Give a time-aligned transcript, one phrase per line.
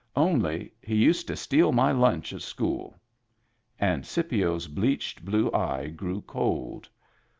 [0.31, 2.99] —Only, he used to steal my lunch at school."
[3.79, 6.89] And Scipio's bleached blue eye grew cold.